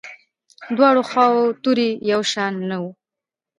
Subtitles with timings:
[0.75, 2.91] دواړو خواوو توري یو شان نه وو.